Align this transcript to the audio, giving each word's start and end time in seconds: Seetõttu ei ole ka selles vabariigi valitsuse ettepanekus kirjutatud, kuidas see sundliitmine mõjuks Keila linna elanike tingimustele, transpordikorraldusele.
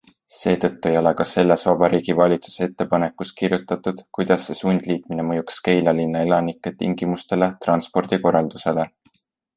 Seetõttu 0.35 0.87
ei 0.91 0.95
ole 0.99 1.09
ka 1.17 1.25
selles 1.31 1.65
vabariigi 1.69 2.15
valitsuse 2.19 2.63
ettepanekus 2.69 3.33
kirjutatud, 3.41 4.01
kuidas 4.19 4.47
see 4.49 4.57
sundliitmine 4.61 5.27
mõjuks 5.29 5.63
Keila 5.69 5.95
linna 6.01 6.25
elanike 6.29 6.75
tingimustele, 6.81 7.51
transpordikorraldusele. 7.67 8.89